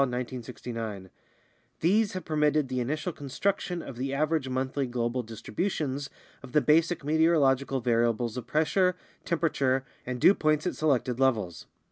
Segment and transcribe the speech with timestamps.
[0.01, 1.11] 1969);
[1.81, 6.09] these have permitted the initial construction of the average monthly global distributions
[6.41, 8.95] of the basic meteorological variables of pressure,
[9.25, 11.67] temperature, and dew points at selected levels.